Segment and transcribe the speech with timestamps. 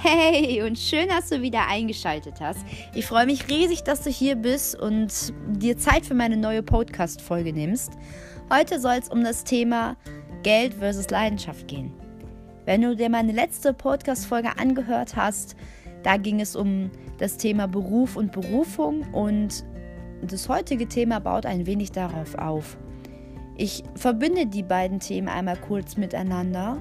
[0.00, 2.60] Hey und schön, dass du wieder eingeschaltet hast.
[2.94, 5.12] Ich freue mich riesig, dass du hier bist und
[5.48, 7.94] dir Zeit für meine neue Podcast-Folge nimmst.
[8.48, 9.96] Heute soll es um das Thema
[10.44, 11.92] Geld versus Leidenschaft gehen.
[12.64, 15.56] Wenn du dir meine letzte Podcast-Folge angehört hast,
[16.04, 19.64] da ging es um das Thema Beruf und Berufung und
[20.22, 22.78] das heutige Thema baut ein wenig darauf auf.
[23.56, 26.80] Ich verbinde die beiden Themen einmal kurz miteinander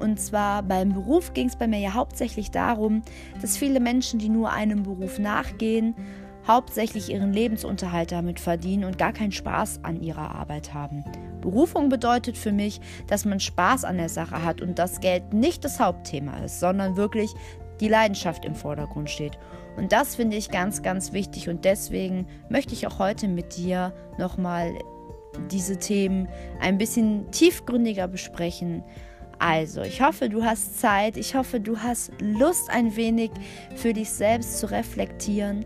[0.00, 3.02] und zwar beim Beruf ging es bei mir ja hauptsächlich darum,
[3.40, 5.94] dass viele Menschen, die nur einem Beruf nachgehen,
[6.46, 11.04] hauptsächlich ihren Lebensunterhalt damit verdienen und gar keinen Spaß an ihrer Arbeit haben.
[11.40, 15.64] Berufung bedeutet für mich, dass man Spaß an der Sache hat und das Geld nicht
[15.64, 17.32] das Hauptthema ist, sondern wirklich
[17.80, 19.38] die Leidenschaft im Vordergrund steht.
[19.76, 23.92] Und das finde ich ganz, ganz wichtig und deswegen möchte ich auch heute mit dir
[24.18, 24.72] nochmal
[25.50, 26.28] diese Themen
[26.60, 28.82] ein bisschen tiefgründiger besprechen.
[29.38, 33.30] Also, ich hoffe, du hast Zeit, ich hoffe, du hast Lust, ein wenig
[33.76, 35.64] für dich selbst zu reflektieren.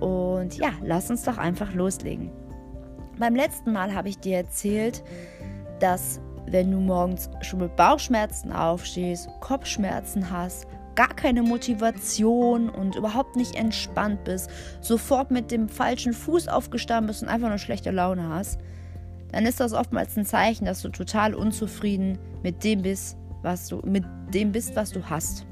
[0.00, 2.30] Und ja, lass uns doch einfach loslegen.
[3.18, 5.02] Beim letzten Mal habe ich dir erzählt,
[5.80, 13.36] dass wenn du morgens schon mit Bauchschmerzen aufstehst, Kopfschmerzen hast, gar keine Motivation und überhaupt
[13.36, 18.28] nicht entspannt bist, sofort mit dem falschen Fuß aufgestanden bist und einfach nur schlechte Laune
[18.28, 18.60] hast,
[19.34, 23.80] dann ist das oftmals ein Zeichen, dass du total unzufrieden mit dem bist, was du
[23.84, 25.44] mit dem bist, was du hast.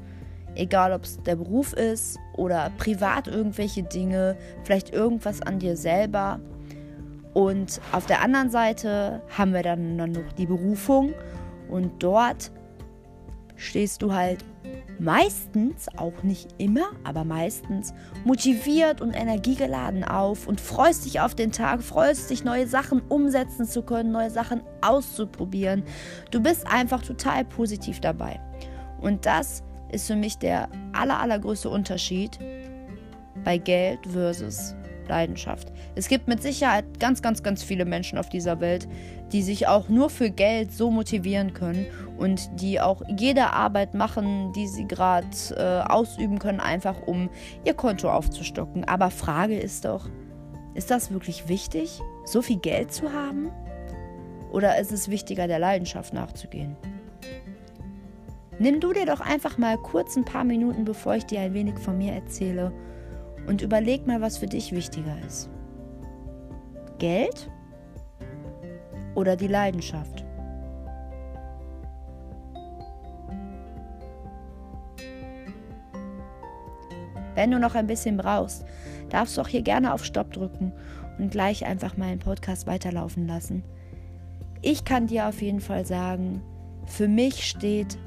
[0.55, 6.39] Egal, ob es der Beruf ist oder privat irgendwelche Dinge, vielleicht irgendwas an dir selber.
[7.33, 11.13] Und auf der anderen Seite haben wir dann, noch die Berufung
[11.69, 12.51] und dort
[13.57, 14.45] stehst du halt
[14.99, 21.51] meistens, auch nicht immer, aber meistens motiviert und energiegeladen auf und freust dich auf den
[21.51, 25.83] Tag, freust dich, neue Sachen umsetzen zu können, neue Sachen auszuprobieren.
[26.31, 28.39] Du bist einfach total positiv dabei.
[29.01, 32.39] Und das ist für mich der aller, allergrößte Unterschied
[33.43, 34.75] bei Geld versus
[35.07, 35.71] Leidenschaft.
[35.95, 38.87] Es gibt mit Sicherheit ganz, ganz, ganz viele Menschen auf dieser Welt,
[39.31, 41.85] die sich auch nur für Geld so motivieren können
[42.17, 47.29] und die auch jede Arbeit machen, die sie gerade äh, ausüben können, einfach um
[47.65, 48.83] ihr Konto aufzustocken.
[48.85, 50.09] Aber Frage ist doch,
[50.75, 53.51] ist das wirklich wichtig, so viel Geld zu haben?
[54.51, 56.75] Oder ist es wichtiger, der Leidenschaft nachzugehen?
[58.59, 61.79] Nimm du dir doch einfach mal kurz ein paar Minuten, bevor ich dir ein wenig
[61.79, 62.71] von mir erzähle
[63.47, 65.49] und überleg mal, was für dich wichtiger ist.
[66.99, 67.49] Geld
[69.15, 70.23] oder die Leidenschaft?
[77.35, 78.63] Wenn du noch ein bisschen brauchst,
[79.09, 80.71] darfst du auch hier gerne auf Stopp drücken
[81.17, 83.63] und gleich einfach meinen Podcast weiterlaufen lassen.
[84.61, 86.41] Ich kann dir auf jeden Fall sagen,
[86.85, 87.97] für mich steht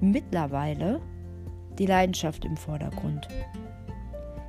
[0.00, 1.00] mittlerweile
[1.78, 3.28] die Leidenschaft im Vordergrund.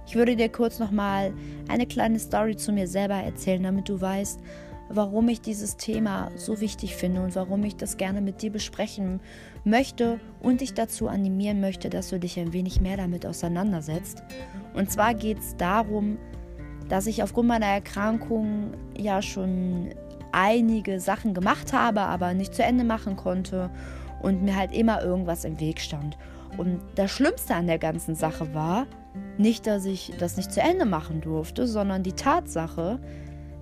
[0.10, 1.32] Ich würde dir kurz nochmal
[1.68, 4.40] eine kleine Story zu mir selber erzählen, damit du weißt,
[4.90, 9.20] warum ich dieses Thema so wichtig finde und warum ich das gerne mit dir besprechen
[9.66, 14.24] möchte und dich dazu animieren möchte, dass du dich ein wenig mehr damit auseinandersetzt.
[14.74, 16.18] Und zwar geht es darum,
[16.88, 19.90] dass ich aufgrund meiner Erkrankung ja schon
[20.32, 23.70] einige Sachen gemacht habe, aber nicht zu Ende machen konnte
[24.24, 26.18] und mir halt immer irgendwas im Weg stand.
[26.58, 28.88] Und das Schlimmste an der ganzen Sache war,
[29.38, 33.00] nicht, dass ich das nicht zu Ende machen durfte, sondern die Tatsache,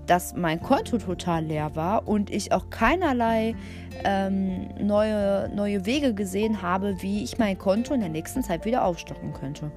[0.07, 3.55] dass mein Konto total leer war und ich auch keinerlei
[4.03, 8.85] ähm, neue, neue Wege gesehen habe, wie ich mein Konto in der nächsten Zeit wieder
[8.85, 9.71] aufstocken könnte.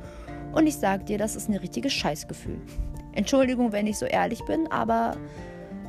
[0.52, 2.60] Und ich sage dir, das ist ein richtiges Scheißgefühl.
[3.12, 5.16] Entschuldigung, wenn ich so ehrlich bin, aber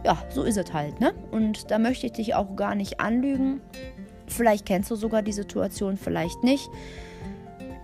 [0.03, 1.13] ja, so ist es halt, ne?
[1.29, 3.61] Und da möchte ich dich auch gar nicht anlügen.
[4.27, 6.67] Vielleicht kennst du sogar die Situation, vielleicht nicht.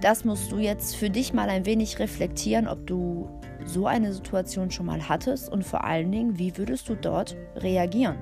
[0.02, 3.28] Das musst du jetzt für dich mal ein wenig reflektieren, ob du
[3.66, 8.18] so eine Situation schon mal hattest und vor allen Dingen, wie würdest du dort reagieren?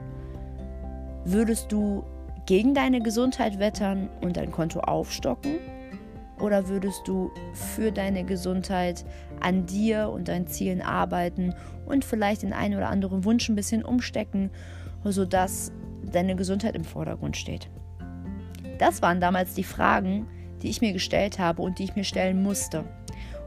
[1.25, 2.03] Würdest du
[2.45, 5.57] gegen deine Gesundheit wettern und dein Konto aufstocken?
[6.39, 9.05] Oder würdest du für deine Gesundheit
[9.41, 11.53] an dir und deinen Zielen arbeiten
[11.85, 14.49] und vielleicht den einen oder anderen Wunsch ein bisschen umstecken,
[15.03, 15.71] sodass
[16.11, 17.69] deine Gesundheit im Vordergrund steht?
[18.79, 20.27] Das waren damals die Fragen,
[20.65, 22.85] die ich mir gestellt habe und die ich mir stellen musste.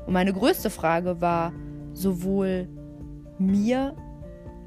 [0.06, 1.52] Und meine größte Frage war
[1.92, 2.68] sowohl
[3.40, 3.96] mir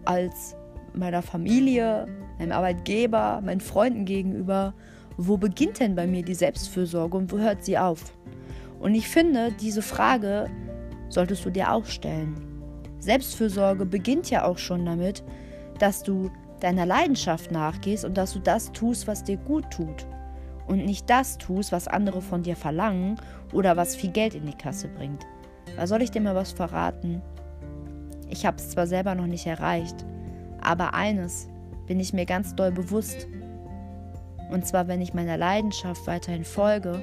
[0.04, 0.58] als
[0.94, 2.08] meiner Familie,
[2.40, 4.74] meinem Arbeitgeber, meinen Freunden gegenüber,
[5.16, 8.14] wo beginnt denn bei mir die Selbstfürsorge und wo hört sie auf?
[8.82, 10.50] Und ich finde, diese Frage
[11.08, 12.36] solltest du dir auch stellen.
[13.00, 15.24] Selbstfürsorge beginnt ja auch schon damit,
[15.80, 20.06] dass du deiner Leidenschaft nachgehst und dass du das tust, was dir gut tut.
[20.68, 23.20] Und nicht das tust, was andere von dir verlangen
[23.54, 25.26] oder was viel Geld in die Kasse bringt.
[25.76, 27.22] Da soll ich dir mal was verraten?
[28.30, 30.06] Ich habe es zwar selber noch nicht erreicht,
[30.62, 31.48] aber eines
[31.88, 33.28] bin ich mir ganz doll bewusst.
[34.50, 37.02] Und zwar, wenn ich meiner Leidenschaft weiterhin folge,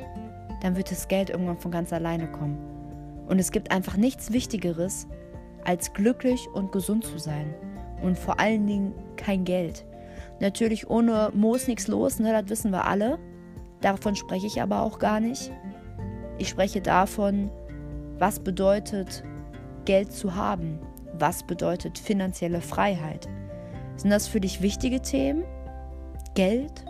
[0.63, 2.59] dann wird das Geld irgendwann von ganz alleine kommen.
[3.27, 5.07] Und es gibt einfach nichts Wichtigeres,
[5.65, 7.55] als glücklich und gesund zu sein.
[8.03, 9.85] Und vor allen Dingen kein Geld.
[10.41, 13.19] Natürlich ohne Moos nichts los, ne, das wissen wir alle.
[13.81, 15.53] Davon spreche ich aber auch gar nicht.
[16.39, 17.51] Ich spreche davon,
[18.19, 19.23] was bedeutet
[19.85, 20.79] Geld zu haben?
[21.19, 23.29] Was bedeutet finanzielle Freiheit?
[23.97, 25.45] Sind das für dich wichtige Themen?
[26.35, 26.85] Geld?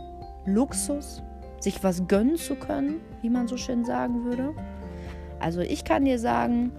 [0.46, 1.22] Luxus?
[1.60, 4.54] Sich was gönnen zu können, wie man so schön sagen würde?
[5.40, 6.72] Also ich kann dir sagen,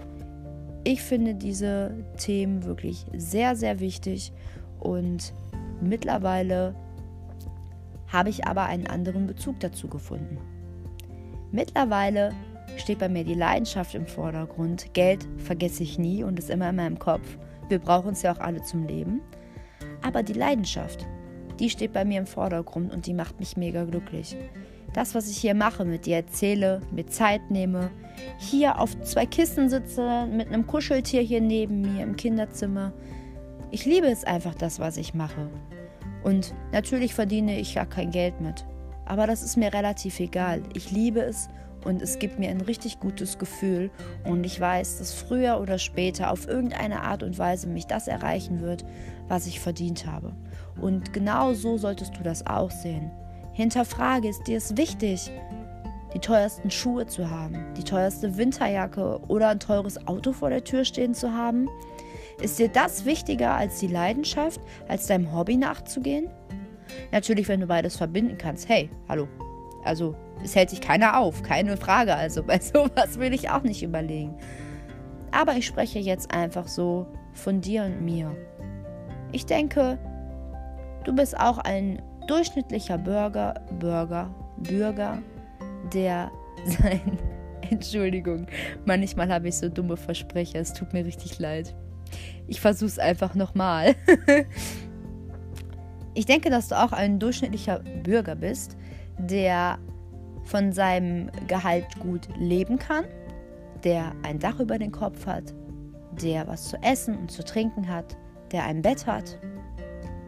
[0.84, 4.32] ich finde diese Themen wirklich sehr, sehr wichtig
[4.78, 5.34] und
[5.80, 6.74] mittlerweile
[8.12, 10.38] habe ich aber einen anderen Bezug dazu gefunden.
[11.52, 12.32] Mittlerweile
[12.76, 14.92] steht bei mir die Leidenschaft im Vordergrund.
[14.94, 17.38] Geld vergesse ich nie und ist immer in meinem Kopf.
[17.68, 19.20] Wir brauchen es ja auch alle zum Leben.
[20.02, 21.06] Aber die Leidenschaft,
[21.58, 24.36] die steht bei mir im Vordergrund und die macht mich mega glücklich.
[24.92, 27.90] Das, was ich hier mache, mit dir erzähle, mir Zeit nehme,
[28.38, 32.92] hier auf zwei Kissen sitze, mit einem Kuscheltier hier neben mir im Kinderzimmer.
[33.70, 35.48] Ich liebe es einfach, das, was ich mache.
[36.22, 38.64] Und natürlich verdiene ich ja kein Geld mit.
[39.06, 40.62] Aber das ist mir relativ egal.
[40.74, 41.48] Ich liebe es
[41.84, 43.90] und es gibt mir ein richtig gutes Gefühl.
[44.24, 48.60] Und ich weiß, dass früher oder später auf irgendeine Art und Weise mich das erreichen
[48.60, 48.84] wird,
[49.28, 50.32] was ich verdient habe.
[50.80, 53.10] Und genau so solltest du das auch sehen.
[53.52, 55.30] Hinterfrage, ist dir es wichtig,
[56.14, 60.84] die teuersten Schuhe zu haben, die teuerste Winterjacke oder ein teures Auto vor der Tür
[60.84, 61.68] stehen zu haben?
[62.40, 66.28] Ist dir das wichtiger als die Leidenschaft, als deinem Hobby nachzugehen?
[67.12, 68.68] Natürlich, wenn du beides verbinden kannst.
[68.68, 69.28] Hey, hallo.
[69.84, 72.14] Also, es hält sich keiner auf, keine Frage.
[72.14, 74.34] Also, bei sowas will ich auch nicht überlegen.
[75.32, 78.34] Aber ich spreche jetzt einfach so von dir und mir.
[79.32, 79.98] Ich denke,
[81.04, 85.18] du bist auch ein durchschnittlicher Bürger, Bürger, Bürger,
[85.92, 86.30] der
[86.64, 87.18] sein.
[87.70, 88.46] Entschuldigung,
[88.84, 91.74] manchmal habe ich so dumme Versprecher, es tut mir richtig leid.
[92.46, 93.94] Ich versuche es einfach nochmal.
[96.14, 98.76] ich denke, dass du auch ein durchschnittlicher Bürger bist,
[99.18, 99.78] der
[100.44, 103.04] von seinem Gehalt gut leben kann,
[103.84, 105.54] der ein Dach über den Kopf hat,
[106.20, 108.16] der was zu essen und zu trinken hat,
[108.52, 109.38] der ein Bett hat,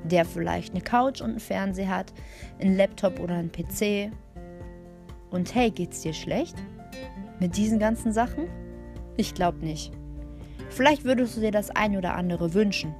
[0.04, 2.12] der vielleicht eine Couch und einen Fernseher hat,
[2.60, 4.12] einen Laptop oder einen PC.
[5.30, 6.56] Und hey, geht's dir schlecht?
[7.40, 8.48] Mit diesen ganzen Sachen?
[9.16, 9.92] Ich glaube nicht.
[10.72, 12.94] Vielleicht würdest du dir das ein oder andere wünschen.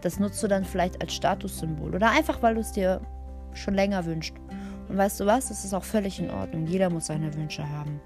[0.00, 3.00] Das nutzt du dann vielleicht als Statussymbol oder einfach, weil du es dir
[3.52, 4.34] schon länger wünschst.
[4.88, 5.48] Und weißt du was?
[5.48, 6.66] Das ist auch völlig in Ordnung.
[6.66, 8.00] Jeder muss seine Wünsche haben.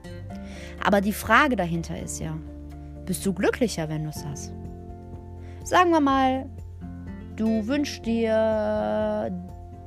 [0.84, 2.36] Aber die Frage dahinter ist ja,
[3.06, 4.52] bist du glücklicher, wenn du es hast?
[5.64, 6.48] Sagen wir mal,
[7.36, 9.30] du wünschst dir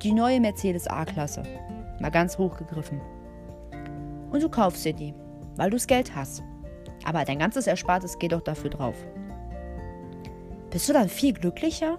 [0.01, 1.43] die neue Mercedes A-Klasse.
[1.99, 3.01] Mal ganz hochgegriffen.
[4.31, 5.13] Und du kaufst dir die,
[5.57, 6.43] weil du das Geld hast.
[7.05, 8.95] Aber dein ganzes Erspartes geht doch dafür drauf.
[10.71, 11.97] Bist du dann viel glücklicher?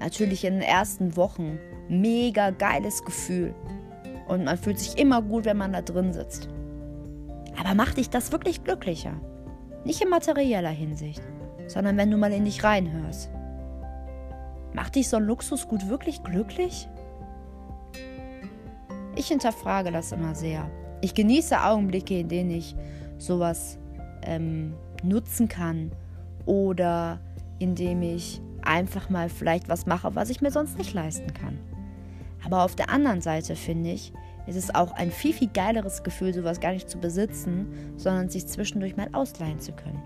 [0.00, 1.58] Natürlich in den ersten Wochen.
[1.88, 3.54] Mega geiles Gefühl.
[4.26, 6.48] Und man fühlt sich immer gut, wenn man da drin sitzt.
[7.58, 9.12] Aber macht dich das wirklich glücklicher?
[9.84, 11.22] Nicht in materieller Hinsicht,
[11.68, 13.30] sondern wenn du mal in dich reinhörst.
[14.72, 16.88] Macht dich so ein Luxusgut wirklich glücklich?
[19.14, 20.68] Ich hinterfrage das immer sehr.
[21.00, 22.74] Ich genieße Augenblicke, in denen ich
[23.16, 23.78] sowas
[24.26, 25.92] ähm, nutzen kann
[26.44, 27.20] oder
[27.58, 31.58] indem ich einfach mal vielleicht was mache, was ich mir sonst nicht leisten kann.
[32.44, 34.12] Aber auf der anderen Seite finde ich,
[34.46, 37.66] ist es auch ein viel, viel geileres Gefühl, sowas gar nicht zu besitzen,
[37.96, 40.02] sondern sich zwischendurch mal ausleihen zu können.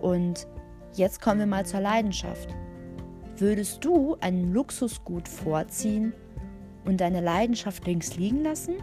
[0.00, 0.48] Und
[0.94, 2.48] jetzt kommen wir mal zur Leidenschaft.
[3.36, 6.12] Würdest du ein Luxusgut vorziehen
[6.84, 8.74] und deine Leidenschaft links liegen lassen?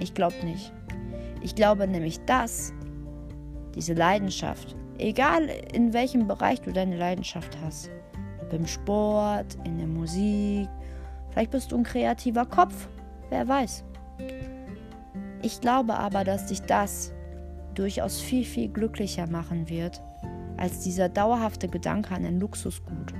[0.00, 0.72] Ich glaube nicht.
[1.42, 2.72] Ich glaube nämlich, das
[3.76, 7.90] diese Leidenschaft, egal in welchem Bereich du deine Leidenschaft hast,
[8.40, 10.68] ob im Sport, in der Musik,
[11.30, 12.88] vielleicht bist du ein kreativer Kopf,
[13.30, 13.84] wer weiß.
[15.42, 17.12] Ich glaube aber, dass dich das
[17.74, 20.02] durchaus viel, viel glücklicher machen wird,
[20.56, 23.12] als dieser dauerhafte Gedanke an ein Luxusgut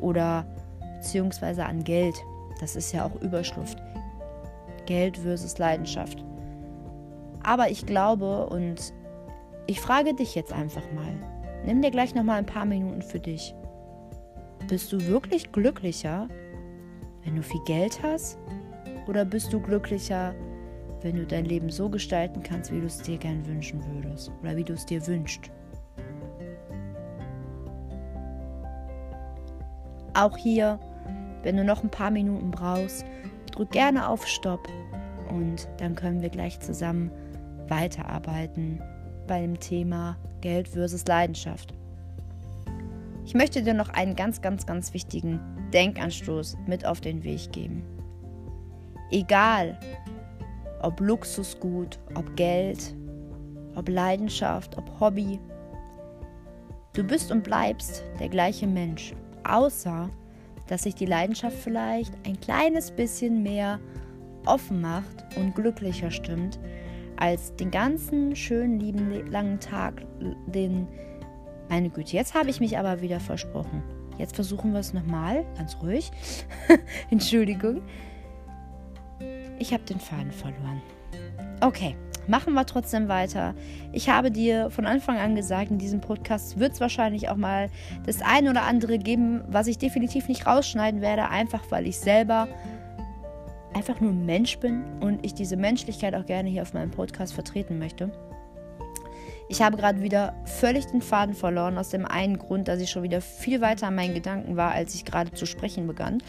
[0.00, 0.46] oder
[0.96, 2.14] beziehungsweise an Geld.
[2.60, 3.78] Das ist ja auch Überschrift.
[4.86, 6.24] Geld versus Leidenschaft.
[7.42, 8.94] Aber ich glaube und
[9.66, 11.14] ich frage dich jetzt einfach mal.
[11.64, 13.54] Nimm dir gleich noch mal ein paar Minuten für dich.
[14.68, 16.28] Bist du wirklich glücklicher,
[17.24, 18.38] wenn du viel Geld hast
[19.06, 20.34] Oder bist du glücklicher,
[21.02, 24.56] wenn du dein Leben so gestalten kannst, wie du es dir gern wünschen würdest oder
[24.56, 25.50] wie du es dir wünschst?
[30.14, 30.78] Auch hier,
[31.42, 33.04] wenn du noch ein paar Minuten brauchst,
[33.52, 34.66] drück gerne auf Stopp
[35.28, 37.10] und dann können wir gleich zusammen
[37.68, 38.80] weiterarbeiten
[39.26, 41.74] bei dem Thema Geld versus Leidenschaft.
[43.24, 45.40] Ich möchte dir noch einen ganz, ganz, ganz wichtigen
[45.72, 47.82] Denkanstoß mit auf den Weg geben.
[49.10, 49.78] Egal,
[50.82, 52.94] ob Luxusgut, ob Geld,
[53.74, 55.40] ob Leidenschaft, ob Hobby,
[56.92, 59.14] du bist und bleibst der gleiche Mensch,
[59.44, 60.10] außer
[60.66, 63.80] dass sich die Leidenschaft vielleicht ein kleines bisschen mehr
[64.46, 66.58] offen macht und glücklicher stimmt,
[67.16, 70.02] als den ganzen schönen, lieben, langen Tag,
[70.46, 70.88] den
[71.68, 73.82] meine Güte, jetzt habe ich mich aber wieder versprochen.
[74.18, 76.10] Jetzt versuchen wir es nochmal, ganz ruhig.
[77.10, 77.82] Entschuldigung.
[79.58, 80.82] Ich habe den Faden verloren.
[81.60, 81.96] Okay,
[82.28, 83.54] machen wir trotzdem weiter.
[83.92, 87.70] Ich habe dir von Anfang an gesagt, in diesem Podcast wird es wahrscheinlich auch mal
[88.06, 92.48] das ein oder andere geben, was ich definitiv nicht rausschneiden werde, einfach weil ich selber
[93.74, 97.78] einfach nur Mensch bin und ich diese Menschlichkeit auch gerne hier auf meinem Podcast vertreten
[97.78, 98.10] möchte.
[99.48, 103.02] Ich habe gerade wieder völlig den Faden verloren, aus dem einen Grund, dass ich schon
[103.02, 106.22] wieder viel weiter an meinen Gedanken war, als ich gerade zu sprechen begann.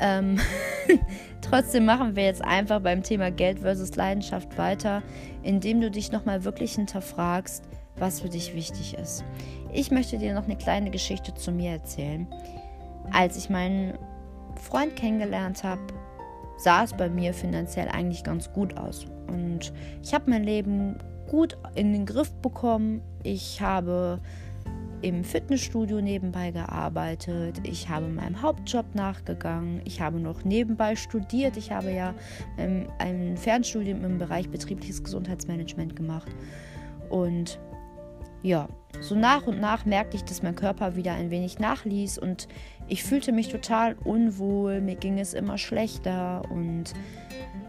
[0.00, 0.40] Ähm,
[1.42, 5.02] trotzdem machen wir jetzt einfach beim Thema Geld versus Leidenschaft weiter,
[5.42, 7.64] indem du dich nochmal wirklich hinterfragst,
[7.96, 9.22] was für dich wichtig ist.
[9.72, 12.26] Ich möchte dir noch eine kleine Geschichte zu mir erzählen.
[13.12, 13.98] Als ich meinen
[14.56, 15.82] Freund kennengelernt habe,
[16.60, 19.06] sah es bei mir finanziell eigentlich ganz gut aus.
[19.28, 20.96] Und ich habe mein Leben
[21.28, 23.00] gut in den Griff bekommen.
[23.22, 24.20] Ich habe
[25.02, 27.60] im Fitnessstudio nebenbei gearbeitet.
[27.62, 29.80] Ich habe meinem Hauptjob nachgegangen.
[29.84, 31.56] Ich habe noch nebenbei studiert.
[31.56, 32.14] Ich habe ja
[32.58, 36.30] ein, ein Fernstudium im Bereich betriebliches Gesundheitsmanagement gemacht.
[37.08, 37.58] Und
[38.42, 38.68] ja,
[39.00, 42.48] so nach und nach merkte ich, dass mein Körper wieder ein wenig nachließ und
[42.88, 44.80] ich fühlte mich total unwohl.
[44.80, 46.92] Mir ging es immer schlechter und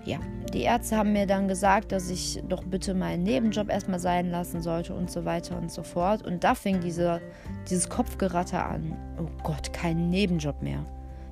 [0.04, 0.18] ja,
[0.54, 4.62] die Ärzte haben mir dann gesagt, dass ich doch bitte meinen Nebenjob erstmal sein lassen
[4.62, 6.26] sollte und so weiter und so fort.
[6.26, 7.22] Und da fing diese,
[7.70, 8.98] dieses Kopfgeratter an.
[9.20, 10.84] Oh Gott, kein Nebenjob mehr.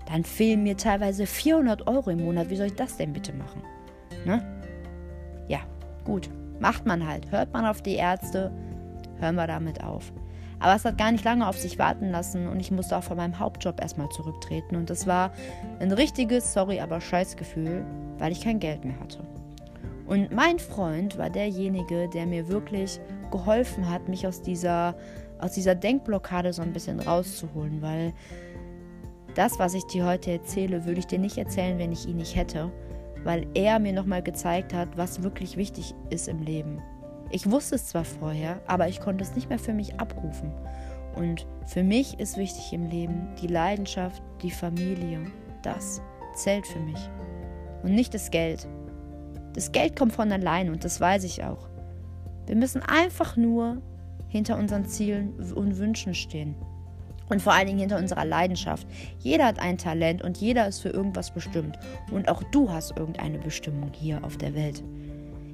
[0.05, 2.49] Dann fehlen mir teilweise 400 Euro im Monat.
[2.49, 3.63] Wie soll ich das denn bitte machen?
[4.25, 4.43] Ne?
[5.47, 5.59] Ja,
[6.03, 6.29] gut.
[6.59, 7.31] Macht man halt.
[7.31, 8.51] Hört man auf die Ärzte,
[9.19, 10.11] hören wir damit auf.
[10.59, 13.17] Aber es hat gar nicht lange auf sich warten lassen und ich musste auch von
[13.17, 14.75] meinem Hauptjob erstmal zurücktreten.
[14.75, 15.31] Und das war
[15.79, 17.85] ein richtiges, sorry, aber Scheißgefühl,
[18.17, 19.19] weil ich kein Geld mehr hatte.
[20.05, 22.99] Und mein Freund war derjenige, der mir wirklich
[23.31, 24.95] geholfen hat, mich aus dieser,
[25.39, 28.13] aus dieser Denkblockade so ein bisschen rauszuholen, weil
[29.35, 32.35] das, was ich dir heute erzähle, würde ich dir nicht erzählen, wenn ich ihn nicht
[32.35, 32.71] hätte,
[33.23, 36.81] weil er mir nochmal gezeigt hat, was wirklich wichtig ist im Leben.
[37.31, 40.51] Ich wusste es zwar vorher, aber ich konnte es nicht mehr für mich abrufen.
[41.15, 45.21] Und für mich ist wichtig im Leben die Leidenschaft, die Familie.
[45.61, 46.01] Das
[46.35, 47.09] zählt für mich.
[47.83, 48.67] Und nicht das Geld.
[49.53, 51.67] Das Geld kommt von allein und das weiß ich auch.
[52.45, 53.81] Wir müssen einfach nur
[54.27, 56.55] hinter unseren Zielen und Wünschen stehen.
[57.29, 58.87] Und vor allen Dingen hinter unserer Leidenschaft.
[59.19, 61.77] Jeder hat ein Talent und jeder ist für irgendwas bestimmt.
[62.11, 64.83] Und auch du hast irgendeine Bestimmung hier auf der Welt.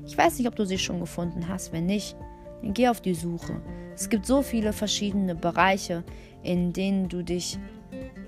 [0.05, 1.73] Ich weiß nicht, ob du sie schon gefunden hast.
[1.73, 2.15] Wenn nicht,
[2.61, 3.61] dann geh auf die Suche.
[3.95, 6.03] Es gibt so viele verschiedene Bereiche,
[6.43, 7.57] in denen du dich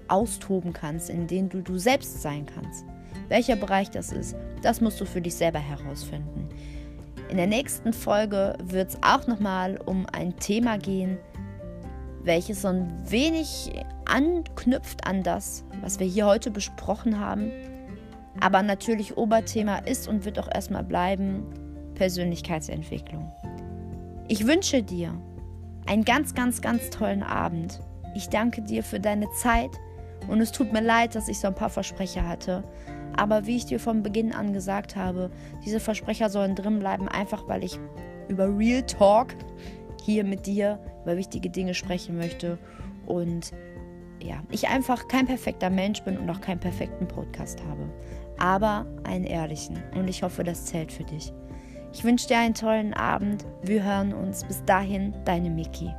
[0.08, 2.86] austoben kannst, in denen du du selbst sein kannst.
[3.28, 6.48] Welcher Bereich das ist, das musst du für dich selber herausfinden.
[7.30, 11.18] In der nächsten Folge wird es auch nochmal um ein Thema gehen,
[12.24, 13.72] welches so ein wenig
[14.06, 17.52] anknüpft an das, was wir hier heute besprochen haben.
[18.40, 21.44] Aber natürlich Oberthema ist und wird auch erstmal bleiben
[21.98, 23.32] Persönlichkeitsentwicklung.
[24.28, 25.20] Ich wünsche dir
[25.88, 27.82] einen ganz, ganz, ganz tollen Abend.
[28.16, 29.72] Ich danke dir für deine Zeit
[30.28, 32.64] und es tut mir leid, dass ich so ein paar Versprecher hatte.
[33.16, 35.32] Aber wie ich dir von Beginn an gesagt habe,
[35.66, 37.80] diese Versprecher sollen drin bleiben, einfach weil ich
[38.28, 39.36] über Real Talk
[40.04, 42.60] hier mit dir über wichtige Dinge sprechen möchte.
[43.06, 43.54] Und
[44.22, 47.90] ja, ich einfach kein perfekter Mensch bin und auch keinen perfekten Podcast habe.
[48.38, 49.82] Aber einen ehrlichen.
[49.96, 51.34] Und ich hoffe, das zählt für dich.
[51.98, 53.44] Ich wünsche dir einen tollen Abend.
[53.64, 54.44] Wir hören uns.
[54.44, 55.92] Bis dahin, deine Miki.